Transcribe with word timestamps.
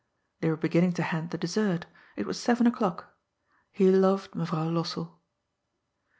They 0.39 0.49
were 0.49 0.57
beginning 0.57 0.93
to 0.93 1.03
hand 1.03 1.29
the 1.29 1.37
dessert 1.37 1.85
It 2.15 2.25
was 2.25 2.39
seven 2.39 2.65
o'clock. 2.65 3.13
He 3.71 3.91
loved 3.91 4.31
Mevrouw 4.33 4.71
Lossell. 4.71 5.19